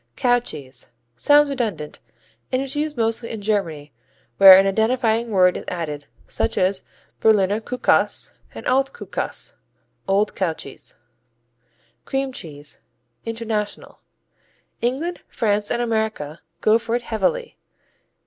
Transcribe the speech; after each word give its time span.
Cow 0.15 0.39
cheese 0.39 0.89
Sounds 1.15 1.47
redundant, 1.51 1.99
and 2.51 2.59
is 2.59 2.75
used 2.75 2.97
mostly 2.97 3.29
in 3.29 3.39
Germany, 3.39 3.93
where 4.37 4.57
an 4.57 4.65
identifying 4.65 5.29
word 5.29 5.55
is 5.55 5.63
added, 5.67 6.07
such 6.27 6.57
as 6.57 6.81
Berliner 7.19 7.61
Kuhkäse 7.61 8.31
and 8.55 8.65
Alt 8.65 8.93
Kuhkäse: 8.93 9.57
old 10.07 10.33
cow 10.35 10.53
cheese. 10.53 10.95
Cream 12.03 12.33
cheese 12.33 12.79
International 13.25 13.99
England, 14.81 15.21
France 15.27 15.69
and 15.69 15.83
America 15.83 16.39
go 16.61 16.79
for 16.79 16.95
it 16.95 17.03
heavily. 17.03 17.59